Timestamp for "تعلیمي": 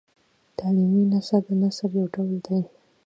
0.57-1.03